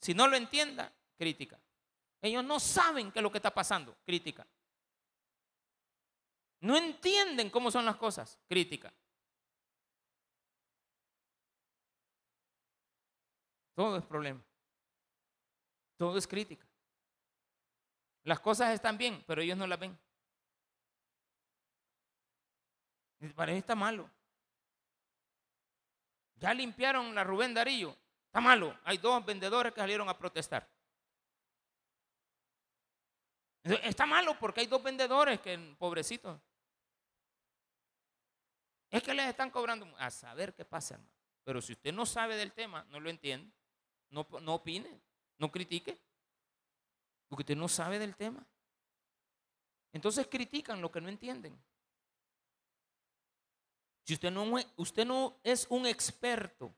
[0.00, 1.58] Si no lo entienda, crítica.
[2.20, 4.46] Ellos no saben qué es lo que está pasando, crítica.
[6.64, 8.90] No entienden cómo son las cosas, crítica.
[13.74, 14.42] Todo es problema.
[15.98, 16.66] Todo es crítica.
[18.22, 19.98] Las cosas están bien, pero ellos no las ven.
[23.34, 24.10] Para ellos está malo.
[26.36, 27.94] Ya limpiaron la Rubén Darillo.
[28.24, 28.74] Está malo.
[28.84, 30.66] Hay dos vendedores que salieron a protestar.
[33.64, 36.40] Está malo porque hay dos vendedores que, pobrecitos.
[38.94, 39.92] Es que les están cobrando.
[39.98, 41.12] A saber qué pasa, hermano.
[41.42, 43.52] Pero si usted no sabe del tema, no lo entiende,
[44.10, 45.00] no, no opine,
[45.38, 45.98] no critique.
[47.26, 48.46] Porque usted no sabe del tema.
[49.92, 51.60] Entonces critican lo que no entienden.
[54.04, 54.44] Si usted no,
[54.76, 56.72] usted no es un experto,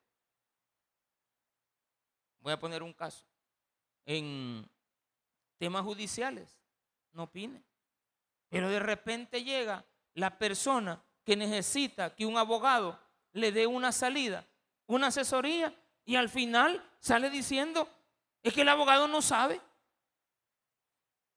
[2.41, 3.27] voy a poner un caso,
[4.07, 4.67] en
[5.59, 6.59] temas judiciales,
[7.13, 7.63] no opine.
[8.49, 12.97] Pero de repente llega la persona que necesita que un abogado
[13.33, 14.47] le dé una salida,
[14.87, 17.89] una asesoría, y al final sale diciendo,
[18.45, 19.61] es que el abogado no sabe.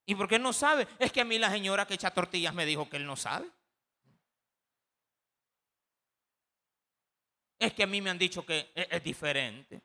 [0.05, 0.87] ¿Y por qué no sabe?
[0.99, 3.49] Es que a mí la señora que echa tortillas me dijo que él no sabe.
[7.57, 9.81] Es que a mí me han dicho que es, diferente.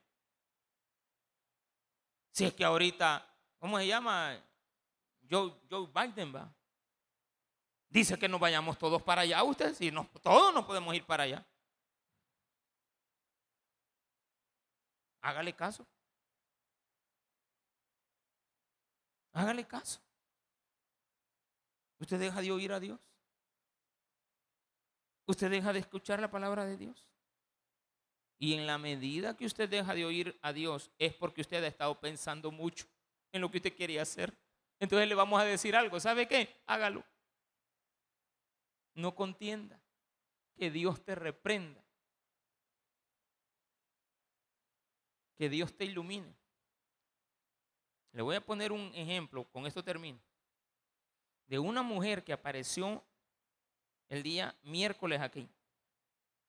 [2.30, 3.26] Si es que ahorita,
[3.58, 4.38] ¿cómo se llama?
[5.30, 6.54] Joe, Joe Biden va.
[7.94, 9.40] Dice que nos vayamos todos para allá.
[9.44, 11.46] Usted, si no, todos no podemos ir para allá.
[15.20, 15.87] Hágale caso.
[19.33, 20.00] Hágale caso.
[22.00, 22.98] Usted deja de oír a Dios.
[25.26, 27.07] Usted deja de escuchar la palabra de Dios.
[28.40, 31.68] Y en la medida que usted deja de oír a Dios es porque usted ha
[31.68, 32.87] estado pensando mucho
[33.30, 34.37] en lo que usted quería hacer.
[34.80, 36.00] Entonces le vamos a decir algo.
[36.00, 36.61] ¿Sabe qué?
[36.66, 37.04] Hágalo.
[38.94, 39.80] No contienda.
[40.57, 41.83] Que Dios te reprenda.
[45.37, 46.35] Que Dios te ilumine.
[48.12, 50.20] Le voy a poner un ejemplo, con esto termino,
[51.46, 53.02] de una mujer que apareció
[54.09, 55.48] el día miércoles aquí.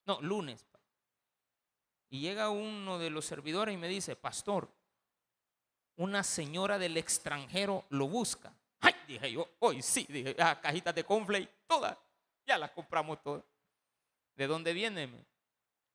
[0.06, 0.64] No, lunes.
[2.10, 4.72] Y llega uno de los servidores y me dice, pastor,
[5.96, 8.54] una señora del extranjero lo busca.
[8.80, 11.98] Ay, dije yo, hoy sí, dije, ah, cajitas de conflay, todas,
[12.46, 13.44] ya las compramos todas.
[14.36, 15.10] ¿De dónde viene?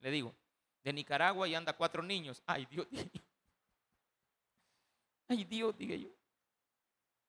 [0.01, 0.35] Le digo,
[0.83, 2.43] de Nicaragua y anda cuatro niños.
[2.47, 2.87] Ay, Dios,
[5.29, 6.09] Ay, Dios, dije yo.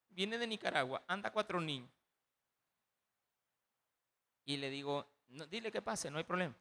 [0.09, 1.89] Viene de Nicaragua, anda cuatro niños.
[4.45, 5.05] Y le digo,
[5.49, 6.55] dile que pase, no hay problema.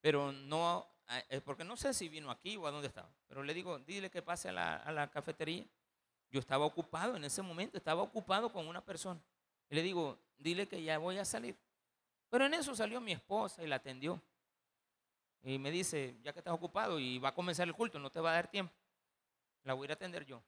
[0.00, 0.88] Pero no,
[1.28, 3.12] eh, porque no sé si vino aquí o a dónde estaba.
[3.28, 5.66] Pero le digo, dile que pase a la, a la cafetería.
[6.30, 9.20] Yo estaba ocupado en ese momento, estaba ocupado con una persona.
[9.68, 11.56] Y le digo, dile que ya voy a salir.
[12.28, 14.20] Pero en eso salió mi esposa y la atendió.
[15.42, 18.20] Y me dice, ya que estás ocupado y va a comenzar el culto, no te
[18.20, 18.74] va a dar tiempo.
[19.64, 20.42] La voy a ir a atender yo.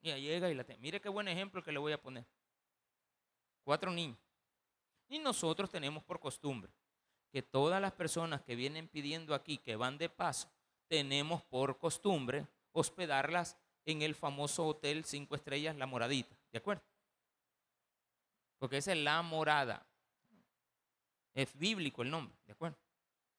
[0.00, 0.82] Y llega y la atiende.
[0.82, 2.24] Mire qué buen ejemplo que le voy a poner.
[3.64, 4.18] Cuatro niños.
[5.08, 6.70] Y nosotros tenemos por costumbre
[7.30, 10.48] que todas las personas que vienen pidiendo aquí, que van de paso,
[10.88, 16.36] tenemos por costumbre hospedarlas en el famoso hotel cinco estrellas La Moradita.
[16.50, 16.82] ¿De acuerdo?
[18.58, 19.86] Porque esa es la morada.
[21.34, 22.78] Es bíblico el nombre, ¿de acuerdo?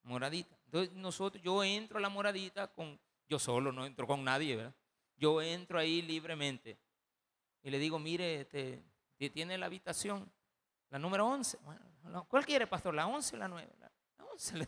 [0.03, 0.57] Moradita.
[0.65, 4.75] Entonces nosotros, yo entro a la moradita con, yo solo, no entro con nadie, ¿verdad?
[5.15, 6.77] Yo entro ahí libremente
[7.63, 8.83] y le digo, mire, este,
[9.33, 10.31] tiene la habitación,
[10.89, 11.57] la número 11.
[11.63, 12.93] Bueno, ¿Cuál quiere, pastor?
[12.93, 13.75] ¿La 11 o la 9?
[13.79, 13.91] La,
[14.31, 14.67] 11,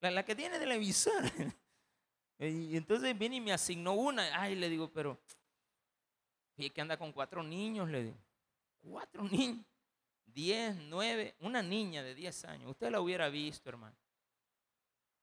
[0.00, 1.22] la, que tiene televisor.
[2.38, 4.38] y entonces viene y me asignó una.
[4.38, 5.18] Ay, le digo, pero,
[6.56, 8.18] y que anda con cuatro niños, le digo.
[8.80, 9.64] Cuatro niños.
[10.26, 12.70] Diez, nueve, una niña de diez años.
[12.70, 13.96] Usted la hubiera visto, hermano.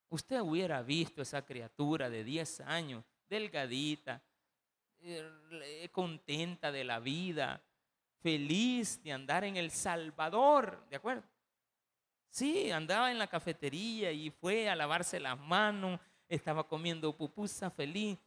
[0.09, 4.21] Usted hubiera visto esa criatura de diez años, delgadita,
[5.01, 7.61] eh, contenta de la vida,
[8.21, 11.23] feliz de andar en El Salvador, ¿de acuerdo?
[12.29, 18.17] Sí, andaba en la cafetería y fue a lavarse las manos, estaba comiendo pupusa feliz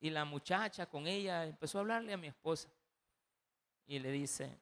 [0.00, 2.68] y la muchacha con ella empezó a hablarle a mi esposa
[3.86, 4.58] y le dice,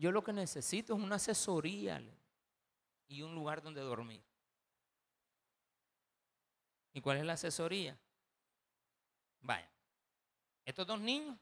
[0.00, 2.02] yo lo que necesito es una asesoría
[3.06, 4.24] y un lugar donde dormir.
[6.94, 7.98] ¿Y cuál es la asesoría?
[9.42, 9.70] Vaya,
[10.64, 11.38] estos dos niños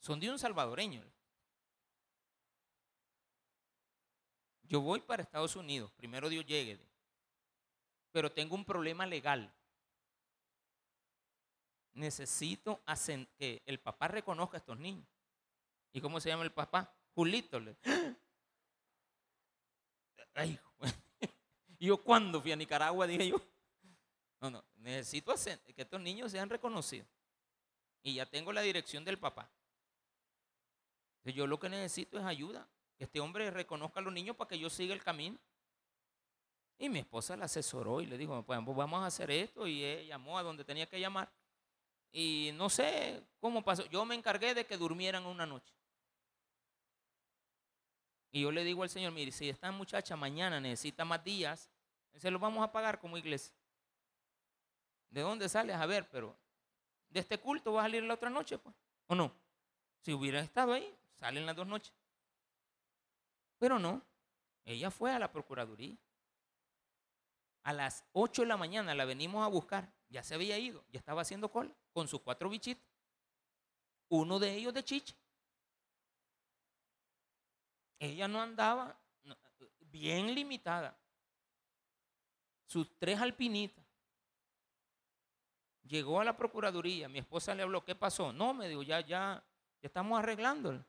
[0.00, 1.02] son de un salvadoreño.
[4.64, 6.78] Yo voy para Estados Unidos, primero Dios llegue,
[8.12, 9.50] pero tengo un problema legal.
[11.94, 12.82] Necesito
[13.38, 15.13] que el papá reconozca a estos niños.
[15.94, 16.92] ¿Y cómo se llama el papá?
[17.14, 17.58] Julito.
[21.78, 23.06] Y yo, ¿cuándo fui a Nicaragua?
[23.06, 23.36] Dije yo.
[24.40, 27.06] No, no, necesito hacer, que estos niños sean reconocidos.
[28.02, 29.50] Y ya tengo la dirección del papá.
[31.24, 32.68] Yo lo que necesito es ayuda.
[32.96, 35.38] Que este hombre reconozca a los niños para que yo siga el camino.
[36.78, 39.66] Y mi esposa la asesoró y le dijo, pues vamos a hacer esto.
[39.66, 41.30] Y él llamó a donde tenía que llamar.
[42.10, 43.84] Y no sé cómo pasó.
[43.86, 45.74] Yo me encargué de que durmieran una noche.
[48.34, 51.70] Y yo le digo al Señor, mire, si esta muchacha mañana necesita más días,
[52.16, 53.54] se los vamos a pagar como iglesia.
[55.08, 55.76] ¿De dónde sales?
[55.76, 56.36] A ver, pero
[57.10, 58.74] de este culto va a salir la otra noche, pues.
[59.06, 59.32] ¿O no?
[60.00, 61.92] Si hubiera estado ahí, salen las dos noches.
[63.60, 64.02] Pero no,
[64.64, 65.96] ella fue a la Procuraduría.
[67.62, 69.88] A las 8 de la mañana la venimos a buscar.
[70.08, 72.84] Ya se había ido, ya estaba haciendo cola con sus cuatro bichitos.
[74.08, 75.14] Uno de ellos de chiche.
[78.04, 78.98] Ella no andaba
[79.78, 80.96] bien limitada.
[82.66, 83.84] Sus tres alpinitas.
[85.84, 88.32] Llegó a la Procuraduría, mi esposa le habló, ¿qué pasó?
[88.32, 89.42] No, me dijo, ya, ya,
[89.80, 90.84] ya estamos arreglándolo.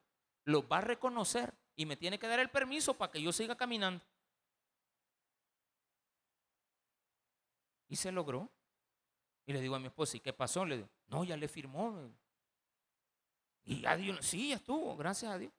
[0.45, 3.55] Lo va a reconocer y me tiene que dar el permiso para que yo siga
[3.55, 4.03] caminando.
[7.87, 8.49] Y se logró.
[9.45, 10.65] Y le digo a mi esposa, ¿y qué pasó?
[10.65, 12.09] Le digo, no, ya le firmó.
[13.63, 15.53] Y ya Dios, sí, ya estuvo, gracias a Dios.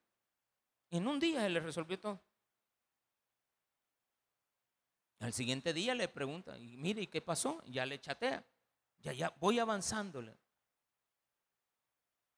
[0.90, 2.20] En un día se le resolvió todo.
[5.18, 7.62] Al siguiente día le pregunta, y mire, ¿y qué pasó?
[7.64, 8.44] Ya le chatea.
[8.98, 10.36] Ya, ya, voy avanzándole.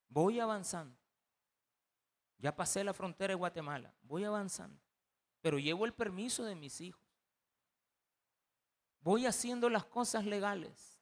[0.07, 0.97] Voy avanzando.
[2.37, 3.93] Ya pasé la frontera de Guatemala.
[4.01, 4.81] Voy avanzando.
[5.41, 7.01] Pero llevo el permiso de mis hijos.
[9.01, 10.99] Voy haciendo las cosas legales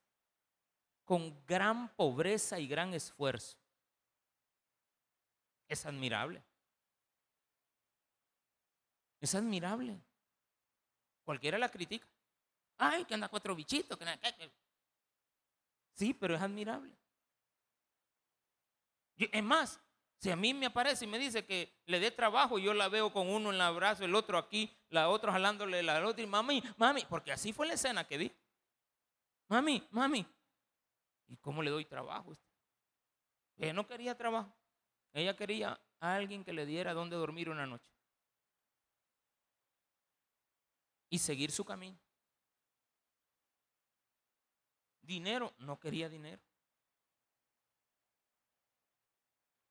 [1.06, 3.58] con gran pobreza y gran esfuerzo.
[5.68, 6.43] Es admirable.
[9.20, 9.99] Es admirable.
[11.24, 12.07] Cualquiera la critica.
[12.78, 13.97] Ay, que anda cuatro bichitos.
[15.93, 16.95] Sí, pero es admirable.
[19.18, 19.80] Es más,
[20.20, 23.11] si a mí me aparece y me dice que le dé trabajo, yo la veo
[23.11, 26.63] con uno en el brazo, el otro aquí, la otra jalándole la otra y mami,
[26.78, 28.32] mami, porque así fue la escena que vi.
[29.47, 30.26] Mami, mami.
[31.28, 32.34] ¿Y cómo le doy trabajo?
[33.57, 34.55] Ella no quería trabajo.
[35.13, 37.89] Ella quería a alguien que le diera donde dormir una noche.
[41.10, 41.97] Y seguir su camino.
[45.01, 46.41] Dinero, no quería dinero.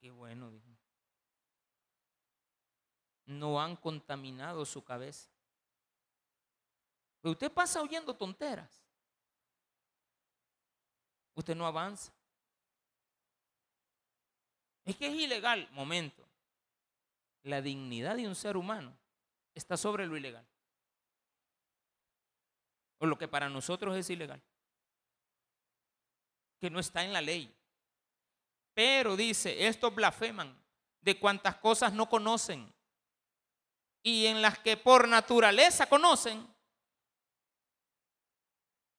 [0.01, 0.51] Qué bueno.
[3.27, 5.29] No han contaminado su cabeza.
[7.23, 8.87] Usted pasa oyendo tonteras.
[11.35, 12.13] Usted no avanza.
[14.85, 15.69] Es que es ilegal.
[15.73, 16.27] Momento.
[17.43, 18.97] La dignidad de un ser humano
[19.55, 20.47] está sobre lo ilegal.
[22.99, 24.43] O lo que para nosotros es ilegal.
[26.61, 27.55] Que no está en la ley.
[28.75, 30.57] Pero dice, estos blasfeman
[31.01, 32.75] de cuantas cosas no conocen
[34.07, 36.47] y en las que por naturaleza conocen,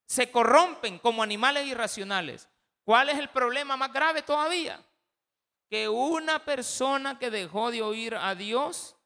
[0.05, 2.49] se corrompen como animales irracionales.
[2.83, 4.85] ¿Cuál es el problema más grave todavía?
[5.69, 8.97] Que una persona que dejó de oír a Dios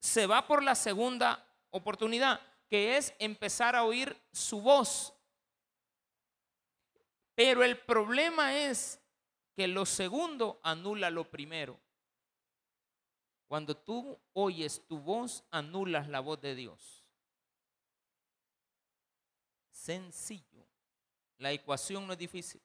[0.00, 5.14] se va por la segunda oportunidad, que es empezar a oír su voz
[7.38, 9.00] pero el problema es
[9.54, 11.78] que lo segundo anula lo primero.
[13.46, 17.06] Cuando tú oyes tu voz, anulas la voz de Dios.
[19.70, 20.66] Sencillo.
[21.36, 22.60] La ecuación no es difícil.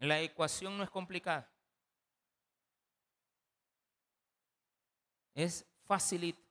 [0.00, 1.50] La ecuación no es complicada.
[5.34, 6.49] Es facilito.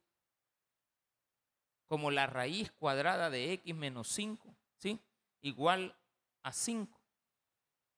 [1.90, 4.56] Como la raíz cuadrada de x menos 5.
[4.78, 4.98] ¿Sí?
[5.42, 5.96] igual
[6.44, 7.00] a 5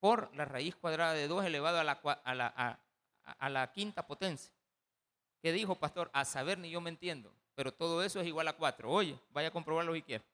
[0.00, 4.52] por la raíz cuadrada de 2 elevado a la, quinta potencia.
[5.40, 6.10] ¿Qué dijo, pastor?
[6.12, 7.32] A saber, ni yo me entiendo.
[7.54, 8.90] Pero todo eso es igual a 4.
[8.90, 10.24] Oye, vaya a comprobarlo si quiere.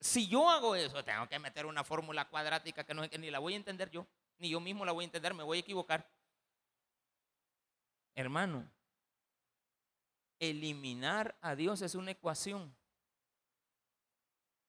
[0.00, 3.40] Si yo hago eso, tengo que meter una fórmula cuadrática que no que ni la
[3.40, 4.06] voy a entender yo,
[4.38, 6.08] ni yo mismo la voy a entender, me voy a equivocar.
[8.14, 8.70] Hermano,
[10.38, 12.74] eliminar a Dios es una ecuación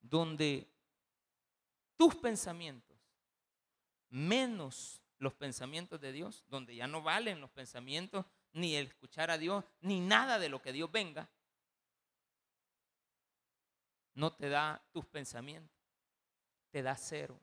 [0.02, 0.68] donde
[1.98, 2.98] tus pensamientos,
[4.10, 9.38] menos los pensamientos de Dios, donde ya no valen los pensamientos, ni el escuchar a
[9.38, 11.30] Dios, ni nada de lo que Dios venga,
[14.14, 15.78] no te da tus pensamientos,
[16.72, 17.40] te da cero.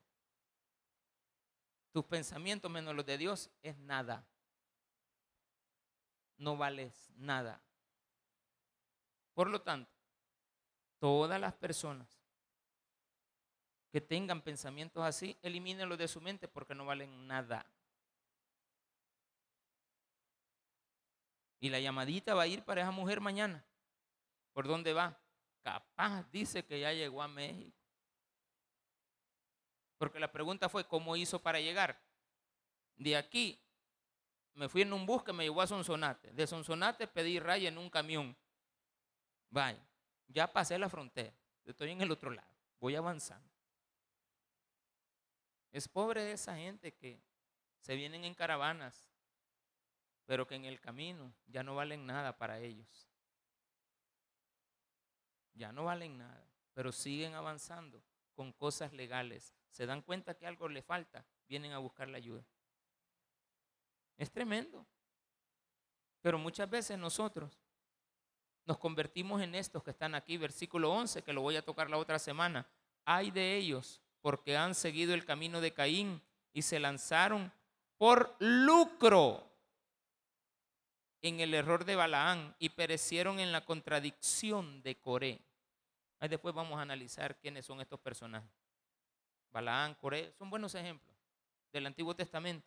[1.93, 4.27] Tus pensamientos menos los de Dios es nada.
[6.39, 7.63] no vales nada.
[9.37, 9.93] Por lo tanto,
[10.99, 12.09] todas las personas
[13.93, 17.71] que tengan pensamientos así, elimínenlos de su mente porque no valen nada.
[21.61, 23.63] Y la llamadita va a ir para esa mujer mañana.
[24.55, 25.21] ¿Por dónde va?
[25.63, 27.77] Capaz dice que ya llegó a México.
[29.99, 32.01] Porque la pregunta fue, ¿cómo hizo para llegar?
[32.97, 33.63] De aquí
[34.55, 36.33] me fui en un bus que me llevó a Sonsonate.
[36.33, 38.35] De Sonsonate pedí raya en un camión.
[39.51, 39.85] Vaya,
[40.29, 41.35] ya pasé la frontera.
[41.65, 42.49] Estoy en el otro lado.
[42.81, 43.49] Voy avanzando.
[45.73, 47.21] Es pobre esa gente que
[47.81, 49.11] se vienen en caravanas,
[50.25, 53.09] pero que en el camino ya no valen nada para ellos.
[55.55, 58.03] Ya no valen nada, pero siguen avanzando
[58.35, 59.55] con cosas legales.
[59.71, 62.45] Se dan cuenta que algo le falta, vienen a buscar la ayuda.
[64.17, 64.87] Es tremendo.
[66.21, 67.59] Pero muchas veces nosotros
[68.67, 71.99] nos convertimos en estos que están aquí, versículo 11, que lo voy a tocar la
[71.99, 72.67] otra semana.
[73.05, 76.21] Hay de ellos porque han seguido el camino de Caín
[76.53, 77.53] y se lanzaron
[77.97, 79.49] por lucro
[81.23, 85.41] en el error de Balaán y perecieron en la contradicción de Coré.
[86.19, 88.51] Ahí después vamos a analizar quiénes son estos personajes.
[89.53, 91.15] Balaán, Coré, son buenos ejemplos
[91.73, 92.67] del Antiguo Testamento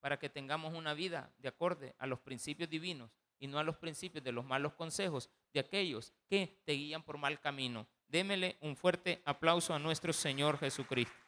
[0.00, 3.76] para que tengamos una vida de acorde a los principios divinos y no a los
[3.76, 7.86] principios de los malos consejos de aquellos que te guían por mal camino.
[8.08, 11.25] Démele un fuerte aplauso a nuestro Señor Jesucristo.